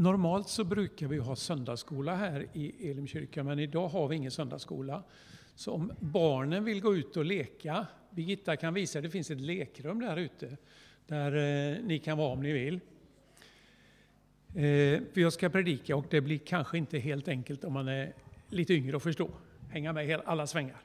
[0.00, 5.02] Normalt så brukar vi ha söndagsskola här i Elimkyrkan, men idag har vi ingen söndagsskola.
[5.54, 10.00] Så om barnen vill gå ut och leka, Birgitta kan visa, det finns ett lekrum
[10.00, 10.56] där ute,
[11.06, 12.74] där eh, ni kan vara om ni vill.
[14.48, 18.12] Eh, för jag ska predika och det blir kanske inte helt enkelt om man är
[18.48, 19.30] lite yngre att förstå.
[19.70, 20.80] Hänga med alla svängar.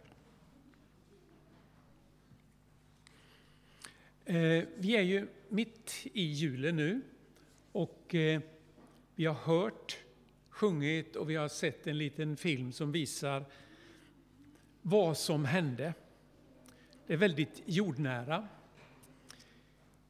[4.25, 7.02] Eh, vi är ju mitt i julen nu
[7.71, 8.41] och eh,
[9.16, 9.97] vi har hört,
[10.50, 13.46] sjungit och vi har sett en liten film som visar
[14.82, 15.93] vad som hände.
[17.07, 18.47] Det är väldigt jordnära.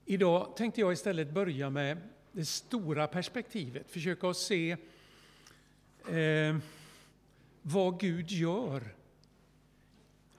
[0.06, 1.98] Idag tänkte jag istället börja med
[2.32, 4.78] det stora perspektivet, försöka att se
[6.10, 6.58] eh,
[7.62, 8.96] vad Gud gör.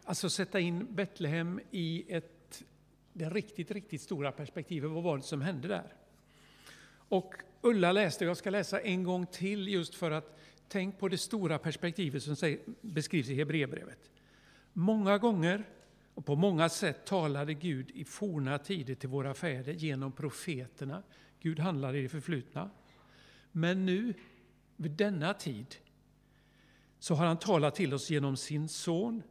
[0.05, 2.63] Alltså sätta in Betlehem i ett,
[3.13, 4.91] det riktigt, riktigt stora perspektivet.
[4.91, 5.95] Vad var det som hände där?
[7.09, 7.35] Och
[7.67, 10.39] Ulla läste, jag ska läsa en gång till just för att
[10.69, 14.11] tänk på det stora perspektivet som beskrivs i Hebreerbrevet.
[14.73, 15.65] Många gånger
[16.15, 21.03] och på många sätt talade Gud i forna tider till våra fäder genom profeterna.
[21.41, 22.71] Gud handlade i det förflutna.
[23.53, 24.15] Men nu,
[24.77, 25.77] vid denna tid,
[26.99, 29.23] så har han talat till oss genom sin son,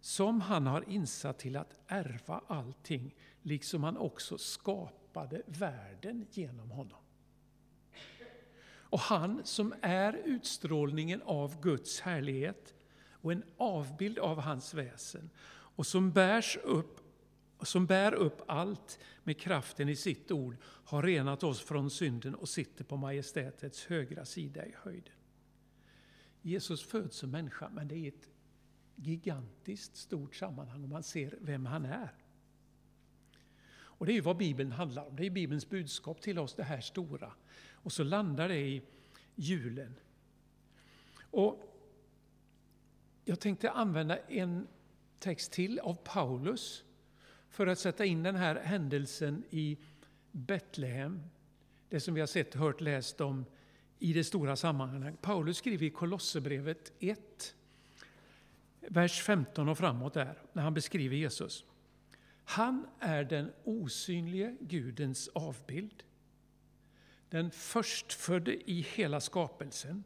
[0.00, 6.98] som han har insatt till att ärva allting, liksom han också skapade världen genom honom.
[8.96, 12.74] Och han som är utstrålningen av Guds härlighet
[13.10, 17.00] och en avbild av hans väsen och som bärs upp
[17.62, 22.48] som bär upp allt med kraften i sitt ord, har renat oss från synden och
[22.48, 25.14] sitter på majestätets högra sida i höjden.
[26.42, 28.28] Jesus föds som människa, men det är ett
[28.94, 32.14] gigantiskt stort sammanhang om man ser vem han är.
[33.68, 35.16] Och det är ju vad Bibeln handlar om.
[35.16, 37.32] Det är Bibelns budskap till oss, det här stora.
[37.86, 38.82] Och så landar det i
[39.34, 39.94] julen.
[41.30, 41.62] Och
[43.24, 44.66] jag tänkte använda en
[45.18, 46.84] text till av Paulus
[47.48, 49.78] för att sätta in den här händelsen i
[50.30, 51.22] Betlehem,
[51.88, 53.44] det som vi har sett, hört, läst om
[53.98, 55.22] i det stora sammanhanget.
[55.22, 57.54] Paulus skriver i Kolosserbrevet 1,
[58.80, 61.64] vers 15 och framåt där, när han beskriver Jesus.
[62.44, 66.02] Han är den osynlige Gudens avbild,
[67.30, 70.04] den förstfödde i hela skapelsen.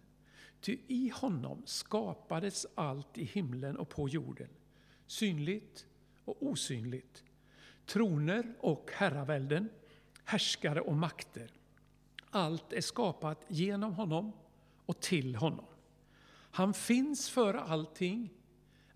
[0.61, 4.49] Ty i honom skapades allt i himlen och på jorden,
[5.07, 5.87] synligt
[6.25, 7.25] och osynligt,
[7.87, 9.69] troner och herravälden,
[10.25, 11.51] härskare och makter.
[12.31, 14.33] Allt är skapat genom honom
[14.87, 15.67] och till honom.
[16.51, 18.31] Han finns för allting,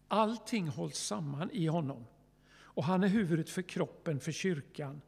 [0.09, 2.05] allting hålls samman i honom.
[2.55, 5.01] Och han är huvudet för kroppen, för kyrkan,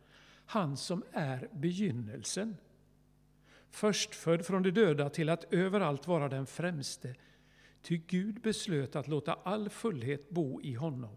[0.47, 2.57] han som är begynnelsen.
[3.77, 7.15] Förstfödd från de döda till att överallt vara den främste.
[7.83, 11.17] Ty Gud beslöt att låta all fullhet bo i honom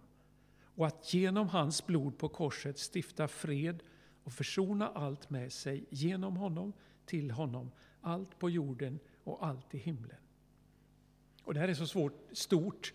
[0.64, 3.84] och att genom hans blod på korset stifta fred
[4.24, 6.74] och försona allt med sig genom honom,
[7.06, 7.72] till honom,
[8.02, 10.20] allt på jorden och allt i himlen.
[11.44, 12.94] Och det här är så svårt, stort,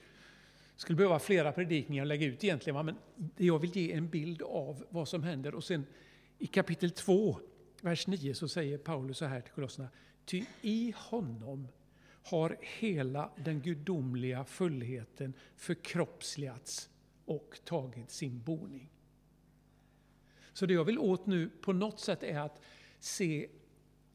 [0.76, 2.96] skulle behöva flera predikningar att lägga ut egentligen, men
[3.36, 5.54] jag vill ge en bild av vad som händer.
[5.54, 5.86] Och sen
[6.38, 7.40] i kapitel 2,
[7.84, 9.88] vers 9, så säger Paulus så här till kolosserna.
[10.24, 11.68] Ty i honom
[12.22, 16.90] har hela den gudomliga fullheten förkroppsligats
[17.24, 18.90] och tagit sin boning.
[20.52, 22.60] Så det jag vill åt nu på något sätt är att
[22.98, 23.48] se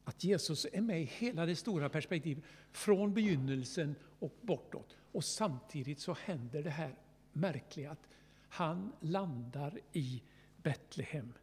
[0.04, 4.96] att Jesus är med i hela det stora perspektivet, från begynnelsen och bortåt.
[5.12, 6.96] Och samtidigt så händer det här
[7.34, 8.08] märkliga att
[8.50, 10.24] han landar i
[10.64, 11.34] Betlehem.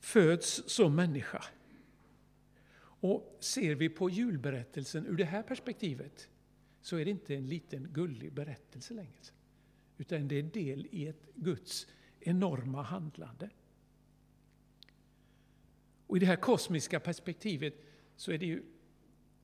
[0.00, 1.44] Föds som människa.
[3.00, 6.28] Och ser vi på julberättelsen ur det här perspektivet
[6.80, 9.32] så är det inte en liten gullig berättelse längre
[9.98, 11.86] utan det är del i ett Guds
[12.20, 13.50] enorma handlande.
[16.06, 17.74] Och I det här kosmiska perspektivet
[18.16, 18.62] så är det ju,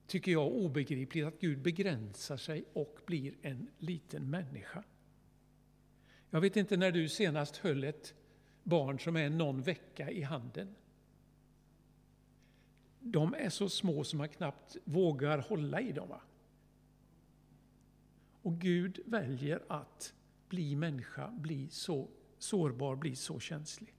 [0.06, 4.84] tycker jag, obegripligt att Gud begränsar sig och blir en liten människa.
[6.30, 8.14] Jag vet inte när du senast höll ett
[8.64, 10.74] barn som är någon vecka i handen.
[13.00, 16.08] De är så små som man knappt vågar hålla i dem.
[16.08, 16.20] Va?
[18.42, 20.14] Och Gud väljer att
[20.48, 22.08] bli människa, bli så
[22.38, 23.94] sårbar, bli så känslig.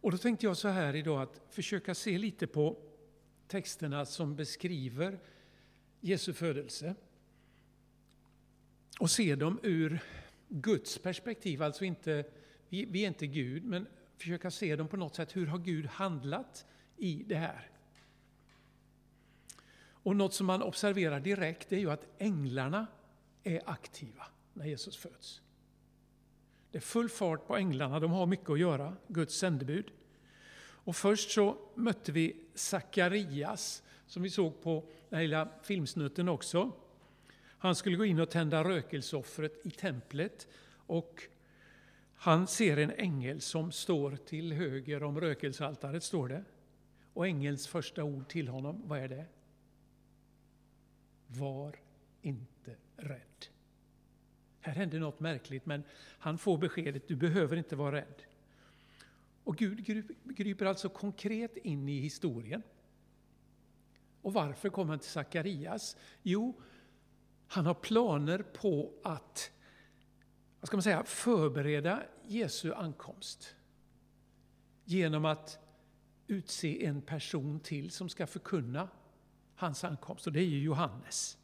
[0.00, 2.76] Och då tänkte jag så här idag att försöka se lite på
[3.46, 5.20] texterna som beskriver
[6.00, 6.94] Jesu födelse.
[9.00, 10.00] Och se dem ur
[10.48, 12.24] Guds perspektiv, alltså inte,
[12.68, 13.86] vi, vi är inte Gud, men
[14.16, 15.36] försöka se dem på något sätt.
[15.36, 16.66] Hur har Gud handlat
[16.96, 17.70] i det här?
[20.02, 22.86] Och något som man observerar direkt är ju att änglarna
[23.42, 25.42] är aktiva när Jesus föds.
[26.70, 29.90] Det är full fart på änglarna, de har mycket att göra, Guds sändebud.
[30.60, 36.72] Och först så mötte vi Sakarias, som vi såg på den här lilla filmsnutten också.
[37.62, 41.22] Han skulle gå in och tända rökelseoffret i templet och
[42.14, 46.44] han ser en ängel som står till höger om rökelsealtaret, står det.
[47.12, 49.26] Och ängelns första ord till honom, vad är det?
[51.26, 51.76] Var
[52.22, 53.46] inte rädd.
[54.60, 55.82] Här hände något märkligt, men
[56.18, 58.22] han får beskedet, du behöver inte vara rädd.
[59.44, 62.62] Och Gud griper alltså konkret in i historien.
[64.22, 65.96] Och varför kommer han till Sakarias?
[66.22, 66.60] Jo,
[67.52, 69.50] han har planer på att
[70.60, 73.54] vad ska man säga, förbereda Jesu ankomst
[74.84, 75.58] genom att
[76.26, 78.88] utse en person till som ska förkunna
[79.54, 81.38] hans ankomst, och det är ju Johannes.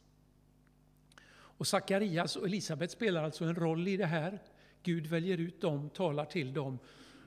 [1.29, 4.43] Och Sakarias och Elisabet spelar alltså en roll i det här.
[4.83, 6.79] Gud väljer ut dem, talar till dem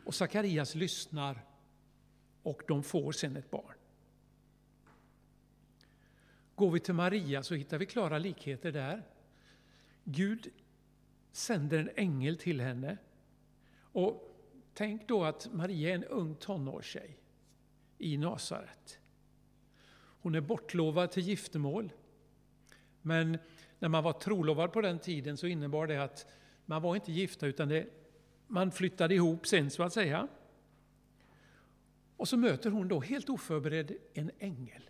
[0.06, 1.46] och Sakarias lyssnar
[2.44, 3.79] och de får sen ett barn.
[6.60, 9.04] Går vi till Maria så hittar vi klara likheter där.
[10.04, 10.48] Gud
[11.32, 12.98] sänder en ängel till henne.
[13.82, 14.36] Och
[14.74, 17.18] tänk då att Maria är en ung tonårstjej
[17.98, 19.00] i Nasaret.
[20.22, 21.92] Hon är bortlovad till giftermål.
[23.02, 23.38] Men
[23.80, 26.32] när man var trolovad på den tiden så innebar det att
[26.66, 27.88] man var inte gifta utan det,
[28.48, 30.28] man flyttade ihop sen så att säga.
[32.18, 34.90] Och så möter hon då helt oförberedd en ängel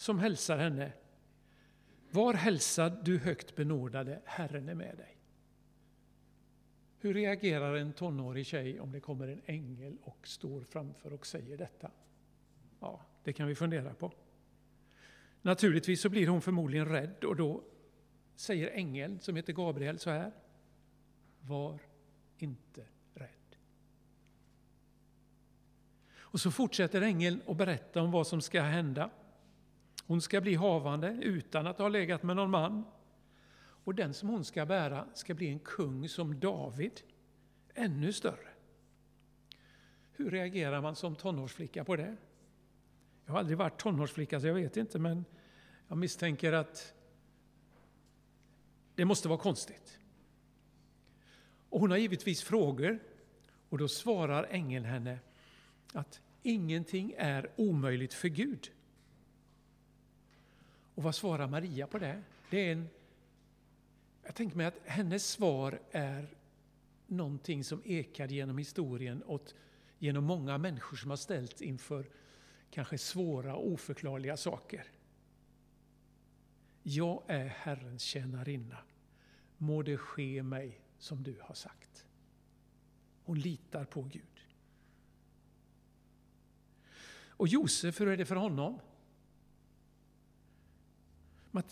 [0.00, 0.92] som hälsar henne.
[2.10, 5.16] Var hälsad du högt benådade, Herren är med dig.
[6.98, 11.56] Hur reagerar en tonårig tjej om det kommer en ängel och står framför och säger
[11.56, 11.90] detta?
[12.80, 14.12] Ja, det kan vi fundera på.
[15.42, 17.64] Naturligtvis så blir hon förmodligen rädd och då
[18.36, 20.32] säger ängeln som heter Gabriel så här.
[21.40, 21.78] Var
[22.38, 23.56] inte rädd.
[26.12, 29.10] Och så fortsätter ängeln att berätta om vad som ska hända.
[30.10, 32.84] Hon ska bli havande utan att ha legat med någon man.
[33.84, 37.00] Och den som hon ska bära ska bli en kung som David,
[37.74, 38.48] ännu större.
[40.12, 42.16] Hur reagerar man som tonårsflicka på det?
[43.24, 45.24] Jag har aldrig varit tonårsflicka så jag vet inte men
[45.88, 46.94] jag misstänker att
[48.94, 49.98] det måste vara konstigt.
[51.68, 52.98] Och hon har givetvis frågor
[53.68, 55.18] och då svarar ängeln henne
[55.92, 58.72] att ingenting är omöjligt för Gud.
[60.94, 62.22] Och vad svarar Maria på det?
[62.50, 62.88] det är en,
[64.22, 66.34] jag tänker mig att hennes svar är
[67.06, 69.52] någonting som ekar genom historien och
[69.98, 72.06] genom många människor som har ställts inför
[72.70, 74.84] kanske svåra och oförklarliga saker.
[76.82, 78.78] Jag är Herrens tjänarinna.
[79.56, 82.06] Må det ske mig som du har sagt.
[83.24, 84.22] Hon litar på Gud.
[87.28, 88.78] Och Josef, hur är det för honom?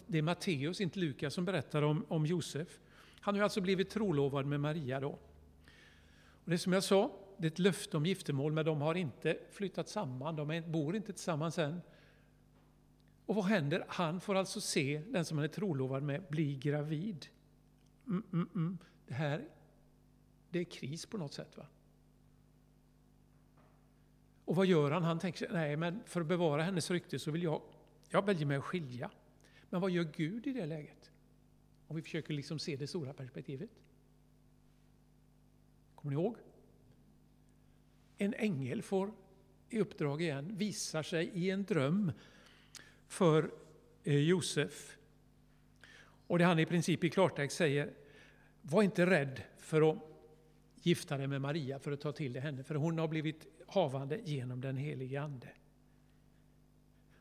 [0.06, 2.80] Det är Matteus, inte Lukas, som berättar om, om Josef.
[3.20, 5.08] Han har alltså blivit trolovad med Maria då.
[5.08, 8.94] Och det är som jag sa, det är ett löfte om giftermål, men de har
[8.94, 11.80] inte flyttat samman, de bor inte tillsammans än.
[13.26, 13.84] Och vad händer?
[13.88, 17.26] Han får alltså se den som han är trolovad med bli gravid.
[18.06, 18.78] Mm, mm, mm.
[19.06, 19.48] Det här
[20.50, 21.56] det är kris på något sätt.
[21.56, 21.66] va?
[24.44, 25.02] Och vad gör han?
[25.02, 27.62] Han tänker nej men för att bevara hennes rykte så vill jag,
[28.08, 29.10] jag väljer mig att skilja.
[29.70, 31.10] Men vad gör Gud i det läget?
[31.86, 33.70] Om vi försöker liksom se det stora perspektivet.
[35.94, 36.36] Kommer ni ihåg?
[38.18, 39.12] En ängel får
[39.70, 42.12] i uppdrag igen, visar sig i en dröm
[43.06, 43.50] för
[44.04, 44.96] eh, Josef.
[46.26, 47.92] Och det han i princip i klartext säger,
[48.62, 49.98] var inte rädd för att
[50.82, 54.20] gifta dig med Maria för att ta till dig henne, för hon har blivit havande
[54.24, 55.48] genom den helige Ande.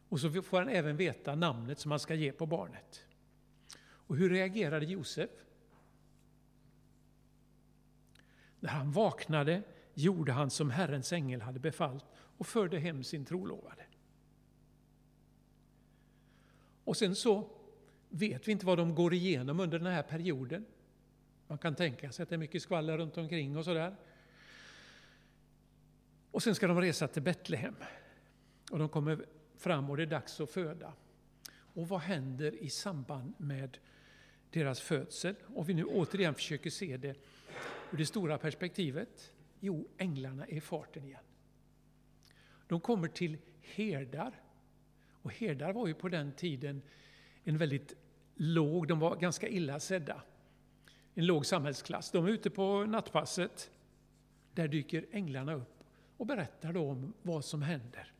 [0.09, 3.05] Och så får han även veta namnet som han ska ge på barnet.
[3.79, 5.29] Och hur reagerade Josef?
[8.59, 9.61] När han vaknade
[9.93, 13.83] gjorde han som Herrens ängel hade befallt och förde hem sin trolovade.
[16.83, 17.49] Och sen så
[18.09, 20.65] vet vi inte vad de går igenom under den här perioden.
[21.47, 23.95] Man kan tänka sig att det är mycket skvaller runt omkring och sådär.
[26.31, 27.75] Och sen ska de resa till Betlehem.
[28.71, 29.25] Och de kommer
[29.57, 30.93] fram och det är dags att föda.
[31.49, 33.77] Och vad händer i samband med
[34.49, 35.35] deras födsel?
[35.55, 37.17] Och vi nu återigen försöker se det
[37.91, 39.33] ur det stora perspektivet.
[39.59, 41.23] Jo, änglarna är i farten igen.
[42.67, 44.41] De kommer till herdar.
[45.21, 46.81] Och herdar var ju på den tiden
[47.43, 47.93] en väldigt
[48.35, 50.21] låg, de var ganska illa sedda.
[51.13, 52.11] En låg samhällsklass.
[52.11, 53.71] De är ute på nattpasset.
[54.53, 55.83] Där dyker änglarna upp
[56.17, 58.13] och berättar då om vad som händer.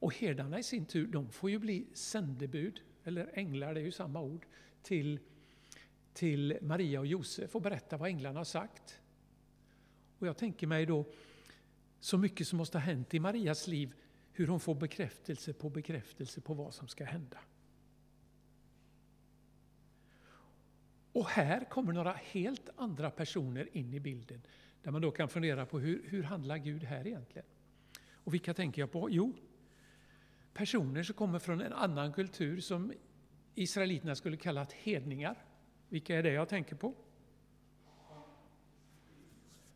[0.00, 3.92] Och herdarna i sin tur, de får ju bli sändebud, eller änglar, det är ju
[3.92, 4.46] samma ord,
[4.82, 5.20] till,
[6.12, 9.00] till Maria och Josef och berätta vad änglarna har sagt.
[10.18, 11.06] Och jag tänker mig då,
[12.00, 13.94] så mycket som måste ha hänt i Marias liv,
[14.32, 17.38] hur hon får bekräftelse på bekräftelse på vad som ska hända.
[21.12, 24.42] Och här kommer några helt andra personer in i bilden,
[24.82, 27.46] där man då kan fundera på hur, hur handlar Gud här egentligen?
[28.12, 29.10] Och vilka tänker jag på?
[29.10, 29.34] Jo,
[30.58, 32.92] personer som kommer från en annan kultur som
[33.54, 35.44] israeliterna skulle kalla hedningar.
[35.88, 36.94] Vilka är det jag tänker på?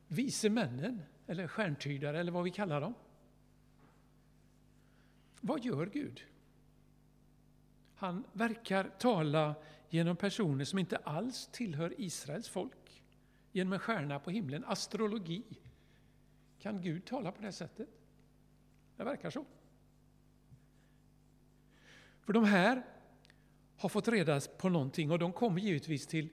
[0.09, 2.95] Vise männen, eller stjärntydare, eller vad vi kallar dem.
[5.41, 6.25] Vad gör Gud?
[7.95, 9.55] Han verkar tala
[9.91, 13.03] genom personer som inte alls tillhör Israels folk.
[13.53, 15.45] Genom en stjärna på himlen, astrologi.
[16.59, 17.89] Kan Gud tala på det sättet?
[18.97, 19.45] Det verkar så.
[22.23, 22.83] För de här
[23.77, 26.29] har fått reda på någonting och de kommer givetvis till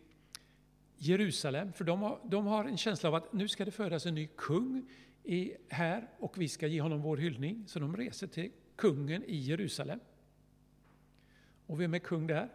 [0.97, 4.15] Jerusalem, för de har, de har en känsla av att nu ska det födas en
[4.15, 4.89] ny kung
[5.23, 7.63] i, här och vi ska ge honom vår hyllning.
[7.67, 9.99] Så de reser till kungen i Jerusalem.
[11.65, 12.49] Och vem är kung där?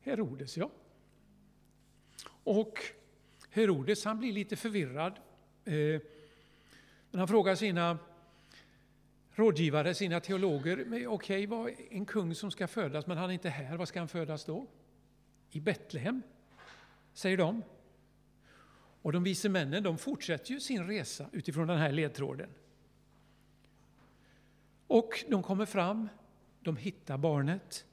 [0.00, 0.70] Herodes, ja.
[2.44, 2.78] Och
[3.50, 5.12] Herodes han blir lite förvirrad.
[5.64, 6.00] Eh,
[7.10, 7.98] men han frågar sina
[9.36, 13.48] rådgivare, sina teologer, okej, okay, vad en kung som ska födas, men han är inte
[13.48, 14.66] här, var ska han födas då?
[15.50, 16.22] I Betlehem,
[17.12, 17.62] säger de.
[19.02, 22.50] Och de vise männen de fortsätter ju sin resa utifrån den här ledtråden.
[24.86, 26.08] Och de kommer fram,
[26.60, 27.86] de hittar barnet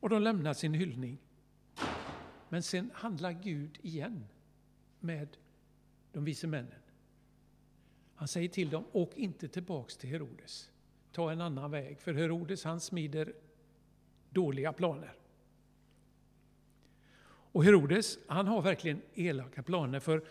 [0.00, 1.18] och de lämnar sin hyllning.
[2.48, 4.26] Men sen handlar Gud igen
[5.00, 5.36] med
[6.12, 6.80] de vise männen.
[8.14, 10.69] Han säger till dem, åk inte tillbaks till Herodes.
[11.12, 13.32] Ta en annan väg, för Herodes han smider
[14.30, 15.12] dåliga planer.
[17.52, 20.24] Och Herodes, han har verkligen elaka planer, för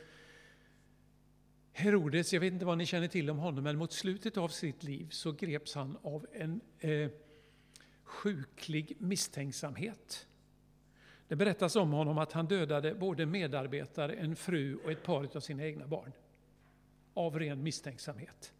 [1.71, 4.83] Herodes, jag vet inte vad ni känner till om honom, men mot slutet av sitt
[4.83, 7.09] liv så greps han av en eh,
[8.03, 10.27] sjuklig misstänksamhet.
[11.27, 15.39] Det berättas om honom att han dödade både medarbetare, en fru och ett par av
[15.39, 16.11] sina egna barn.
[17.13, 18.53] Av ren misstänksamhet.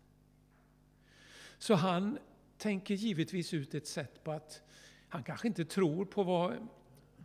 [1.69, 2.19] Så han
[2.57, 4.61] tänker givetvis ut ett sätt på att
[5.09, 6.67] han kanske inte tror på vad,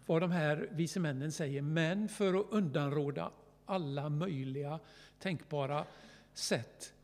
[0.06, 3.30] vad de här vise männen säger, men för att undanråda
[3.66, 4.80] alla möjliga
[5.18, 5.86] tänkbara
[6.34, 6.94] sätt,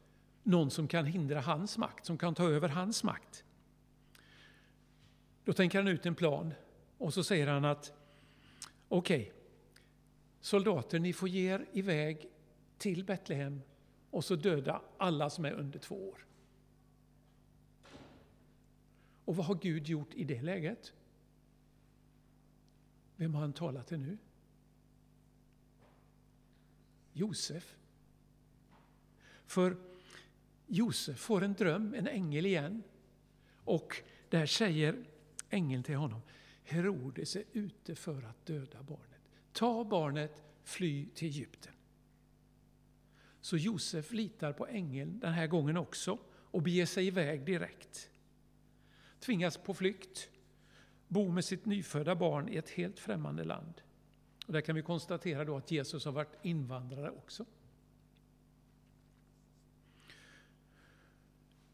[0.42, 3.44] någon som kan hindra hans makt, som kan ta över hans makt.
[5.44, 6.54] Då tänker han ut en plan
[6.98, 7.92] och så säger han att
[8.88, 9.32] okej, okay,
[10.40, 12.28] soldater, ni får ge er iväg
[12.78, 13.62] till Betlehem
[14.10, 16.26] och så döda alla som är under två år.
[19.24, 20.92] Och vad har Gud gjort i det läget?
[23.16, 24.18] Vem har han talat till nu?
[27.12, 27.76] Josef.
[29.46, 29.76] För
[30.66, 32.82] Josef får en dröm, en ängel igen.
[33.64, 35.04] Och där säger
[35.50, 36.20] ängeln till honom,
[36.62, 39.20] Herodes är ute för att döda barnet.
[39.52, 41.72] Ta barnet, fly till Egypten.
[43.40, 48.09] Så Josef litar på ängeln den här gången också och beger sig iväg direkt.
[49.20, 50.30] Tvingas på flykt,
[51.08, 53.82] bo med sitt nyfödda barn i ett helt främmande land.
[54.46, 57.46] Och där kan vi konstatera då att Jesus har varit invandrare också.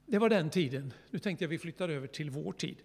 [0.07, 0.93] Det var den tiden.
[1.11, 2.83] Nu tänkte jag vi flyttar över till vår tid.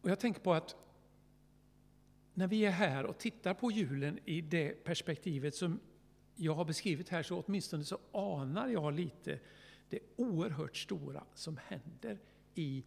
[0.00, 0.76] Och jag tänker på att
[2.34, 5.80] när vi är här och tittar på julen i det perspektivet som
[6.38, 9.40] jag har beskrivit här, så åtminstone så anar jag lite
[9.88, 12.18] det oerhört stora som händer
[12.54, 12.84] i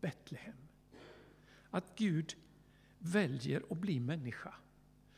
[0.00, 0.56] Betlehem.
[1.70, 2.34] Att Gud
[2.98, 4.54] väljer att bli människa.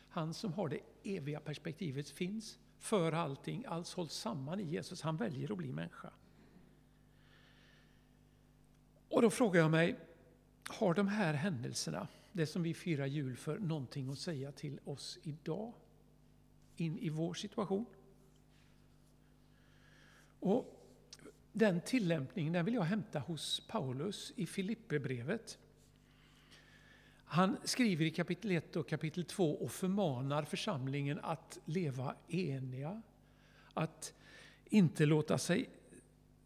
[0.09, 5.03] Han som har det eviga perspektivet finns för allting, allt hålls samman i Jesus.
[5.03, 6.13] Han väljer att bli människa.
[9.09, 9.99] Och då frågar jag mig,
[10.69, 15.19] har de här händelserna, det som vi firar jul för, någonting att säga till oss
[15.23, 15.73] idag?
[16.77, 17.87] In i vår situation?
[20.41, 20.83] Och
[21.53, 25.59] den tillämpningen den vill jag hämta hos Paulus i Filipperbrevet.
[27.25, 33.03] Han skriver i kapitel 1 och kapitel 2 och förmanar församlingen att leva eniga,
[33.75, 34.15] att
[34.65, 35.71] inte låta sig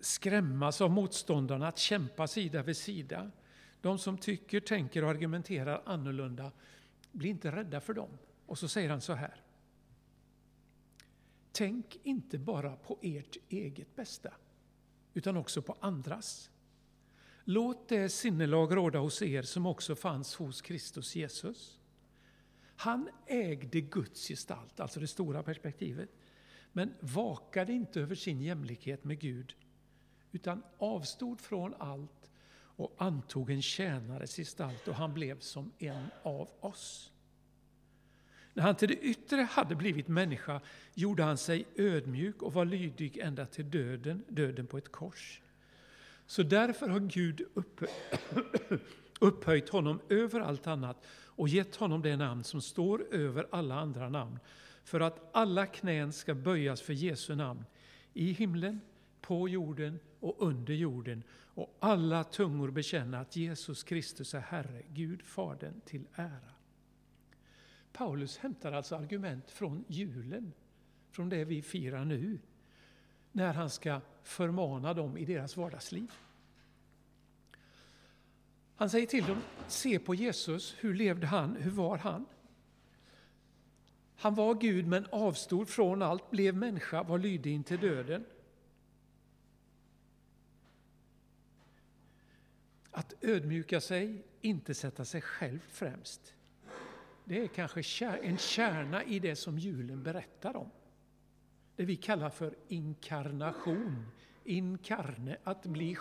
[0.00, 3.30] skrämmas av motståndarna, att kämpa sida vid sida.
[3.80, 6.52] De som tycker, tänker och argumenterar annorlunda,
[7.12, 8.18] bli inte rädda för dem.
[8.46, 9.45] Och så säger han så här.
[11.56, 14.34] Tänk inte bara på ert eget bästa,
[15.14, 16.50] utan också på andras.
[17.44, 21.78] Låt det sinnelag råda hos er som också fanns hos Kristus Jesus.
[22.76, 26.10] Han ägde Guds gestalt, alltså det stora perspektivet,
[26.72, 29.54] men vakade inte över sin jämlikhet med Gud,
[30.32, 36.50] utan avstod från allt och antog en tjänares gestalt och han blev som en av
[36.60, 37.12] oss.
[38.56, 40.60] När han till det yttre hade blivit människa
[40.94, 45.40] gjorde han sig ödmjuk och var lydig ända till döden, döden på ett kors.
[46.26, 47.42] Så därför har Gud
[49.20, 54.08] upphöjt honom över allt annat och gett honom det namn som står över alla andra
[54.08, 54.38] namn,
[54.84, 57.64] för att alla knän ska böjas för Jesu namn,
[58.14, 58.80] i himlen,
[59.20, 65.22] på jorden och under jorden, och alla tungor bekänna att Jesus Kristus är Herre, Gud
[65.22, 66.55] Fadern till ära.
[67.96, 70.52] Paulus hämtar alltså argument från julen,
[71.10, 72.38] från det vi firar nu,
[73.32, 76.12] när han ska förmana dem i deras vardagsliv.
[78.74, 82.26] Han säger till dem, se på Jesus, hur levde han, hur var han?
[84.16, 88.24] Han var Gud men avstod från allt, blev människa, var lydig in till döden.
[92.90, 96.35] Att ödmjuka sig, inte sätta sig själv främst.
[97.28, 100.70] Det är kanske en kärna i det som julen berättar om.
[101.76, 104.06] Det vi kallar för inkarnation.
[104.44, 105.96] Inkarne, att bli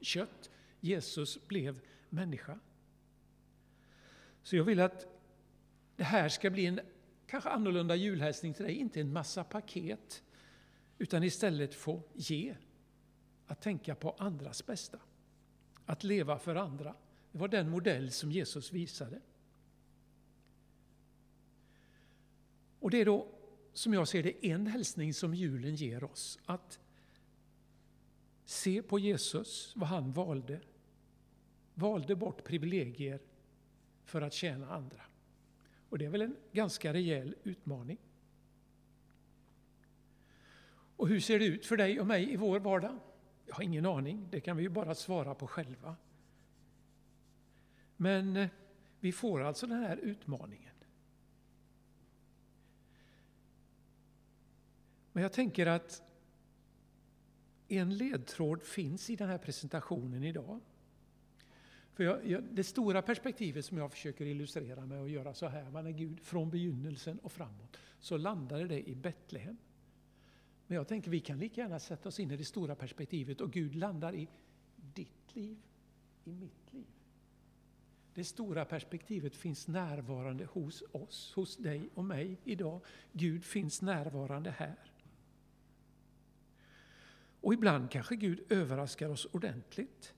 [0.00, 0.50] kött.
[0.80, 2.58] Jesus blev människa.
[4.42, 5.06] Så jag vill att
[5.96, 6.80] det här ska bli en
[7.26, 8.74] kanske annorlunda julhälsning till dig.
[8.74, 10.22] Inte en massa paket,
[10.98, 12.56] utan istället få ge.
[13.46, 14.98] Att tänka på andras bästa.
[15.86, 16.94] Att leva för andra.
[17.32, 19.20] Det var den modell som Jesus visade.
[22.80, 23.26] Och det är då,
[23.72, 26.38] som jag ser det, en hälsning som julen ger oss.
[26.44, 26.80] Att
[28.44, 30.60] se på Jesus, vad han valde.
[31.74, 33.20] Valde bort privilegier
[34.04, 35.02] för att tjäna andra.
[35.88, 37.98] Och det är väl en ganska rejäl utmaning.
[40.96, 42.98] Och hur ser det ut för dig och mig i vår vardag?
[43.46, 45.96] Jag har ingen aning, det kan vi ju bara svara på själva.
[47.96, 48.48] Men eh,
[49.00, 50.69] vi får alltså den här utmaningen.
[55.20, 56.02] Men jag tänker att
[57.68, 60.60] en ledtråd finns i den här presentationen idag.
[61.92, 65.70] För jag, jag, det stora perspektivet som jag försöker illustrera med att göra så här,
[65.70, 69.56] man är Gud från begynnelsen och framåt, så landade det i Betlehem.
[70.66, 73.52] Men jag tänker vi kan lika gärna sätta oss in i det stora perspektivet och
[73.52, 74.28] Gud landar i
[74.76, 75.58] ditt liv,
[76.24, 76.86] i mitt liv.
[78.14, 82.80] Det stora perspektivet finns närvarande hos oss, hos dig och mig idag.
[83.12, 84.89] Gud finns närvarande här.
[87.40, 90.14] Och ibland kanske Gud överraskar oss ordentligt,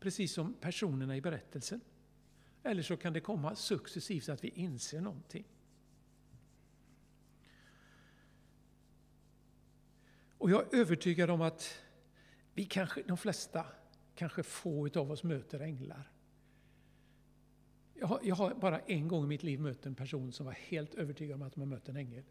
[0.00, 1.80] precis som personerna i berättelsen.
[2.62, 5.44] Eller så kan det komma successivt att vi inser någonting.
[10.38, 11.82] Och jag är övertygad om att
[12.54, 13.66] vi kanske, de flesta,
[14.14, 16.10] kanske få av oss möter änglar.
[17.94, 20.52] Jag har, jag har, bara en gång i mitt liv mött en person som var
[20.52, 22.24] helt övertygad om att de mött en ängel.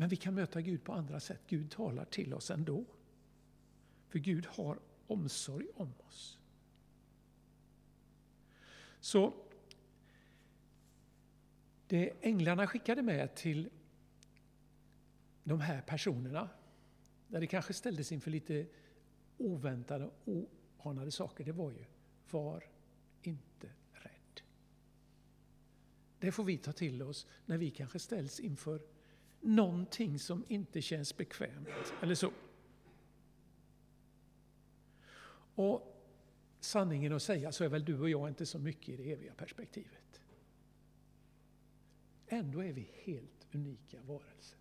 [0.00, 1.40] Men vi kan möta Gud på andra sätt.
[1.48, 2.84] Gud talar till oss ändå.
[4.08, 6.38] För Gud har omsorg om oss.
[9.00, 9.34] Så
[11.86, 13.70] det änglarna skickade med till
[15.44, 16.48] de här personerna,
[17.28, 18.66] där det kanske ställdes inför lite
[19.38, 21.84] oväntade och oanade saker, det var ju
[22.30, 22.64] var
[23.22, 24.40] inte rädd.
[26.18, 28.80] Det får vi ta till oss när vi kanske ställs inför
[29.40, 31.68] någonting som inte känns bekvämt.
[32.02, 32.32] Eller så.
[35.54, 35.96] Och
[36.60, 39.34] sanningen att säga så är väl du och jag inte så mycket i det eviga
[39.34, 40.20] perspektivet.
[42.26, 44.58] Ändå är vi helt unika varelser.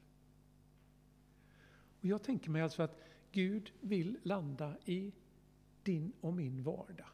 [2.00, 5.14] Och jag tänker mig alltså att Gud vill landa i
[5.84, 7.08] din och min vardag.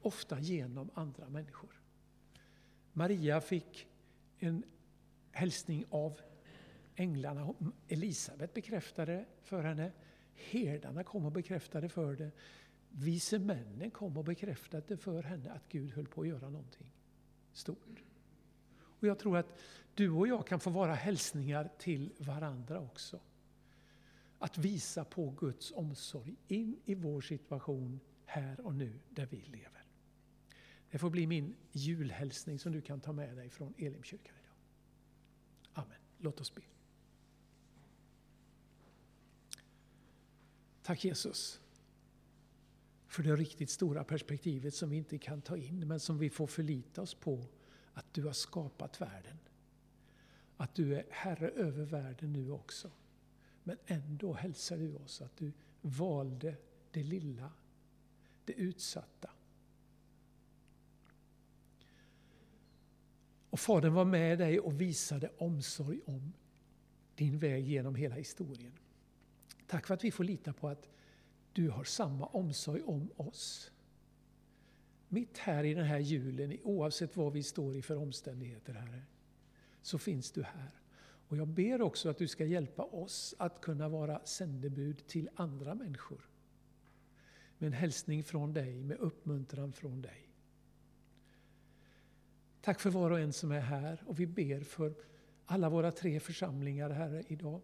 [0.00, 1.80] Ofta genom andra människor.
[2.92, 3.88] Maria fick
[4.38, 4.64] en
[5.36, 6.20] hälsning av
[6.94, 7.54] änglarna.
[7.88, 9.92] Elisabet bekräftade för henne.
[10.34, 12.30] Herdarna kom och bekräftade för det.
[12.90, 16.92] vise männen kom och bekräftade för henne att Gud höll på att göra någonting
[17.52, 18.02] stort.
[18.78, 19.58] Och jag tror att
[19.94, 23.20] du och jag kan få vara hälsningar till varandra också.
[24.38, 29.84] Att visa på Guds omsorg in i vår situation här och nu där vi lever.
[30.90, 34.36] Det får bli min julhälsning som du kan ta med dig från Elimkyrkan
[36.18, 36.62] Låt oss be.
[40.82, 41.60] Tack Jesus
[43.06, 46.46] för det riktigt stora perspektivet som vi inte kan ta in men som vi får
[46.46, 47.46] förlita oss på
[47.92, 49.38] att du har skapat världen.
[50.56, 52.90] Att du är Herre över världen nu också.
[53.62, 56.56] Men ändå hälsar du oss att du valde
[56.90, 57.52] det lilla,
[58.44, 59.30] det utsatta.
[63.56, 66.32] Och Fadern var med dig och visade omsorg om
[67.14, 68.72] din väg genom hela historien.
[69.66, 70.88] Tack för att vi får lita på att
[71.52, 73.70] du har samma omsorg om oss.
[75.08, 79.02] Mitt här i den här julen, oavsett vad vi står i för omständigheter, Herre,
[79.82, 80.70] så finns du här.
[81.28, 85.74] Och jag ber också att du ska hjälpa oss att kunna vara sändebud till andra
[85.74, 86.30] människor.
[87.58, 90.25] Med en hälsning från dig, med uppmuntran från dig.
[92.66, 94.94] Tack för var och en som är här och vi ber för
[95.44, 97.60] alla våra tre församlingar, Herre, idag.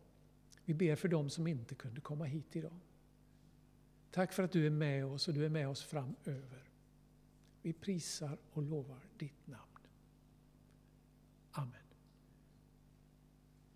[0.65, 2.81] Vi ber för dem som inte kunde komma hit idag.
[4.11, 6.71] Tack för att du är med oss och du är med oss framöver.
[7.62, 9.87] Vi prisar och lovar ditt namn.
[11.51, 11.82] Amen.